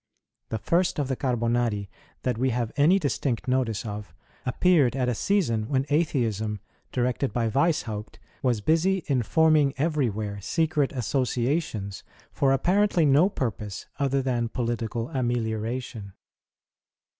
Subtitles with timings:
[0.49, 1.87] The first of the Carbonari
[2.23, 4.15] that we have any distinct notice of,
[4.47, 6.59] appeared at a season when Atheism,
[6.91, 12.01] directed by Wieshaupt, was busy in forming everywhere secret associations
[12.31, 16.13] for apparently no purpose other than political amelioration.